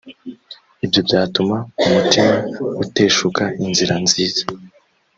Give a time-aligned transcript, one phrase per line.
[0.85, 1.55] ibyo byatuma
[1.85, 2.35] umutima
[2.83, 4.43] uteshuka inzira nziza.